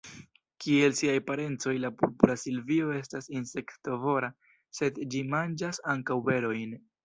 Kiel 0.63 0.95
siaj 0.99 1.17
parencoj, 1.27 1.73
la 1.83 1.91
Purpura 1.99 2.37
silvio 2.45 2.89
estas 3.01 3.29
insektovora, 3.43 4.33
sed 4.81 5.01
ĝi 5.13 5.25
manĝas 5.39 5.85
ankaŭ 5.97 6.23
berojn. 6.33 6.79